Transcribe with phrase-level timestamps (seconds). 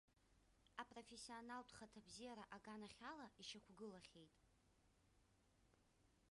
[0.81, 4.35] Апрофессионалтә хаҭабзиара аганахьала ишьақәгылахьеит.